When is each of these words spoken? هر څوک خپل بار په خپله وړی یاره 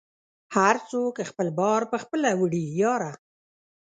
هر 0.55 0.75
څوک 0.91 1.13
خپل 1.29 1.47
بار 1.59 1.81
په 1.91 1.97
خپله 2.03 2.29
وړی 2.41 2.63
یاره 2.81 3.11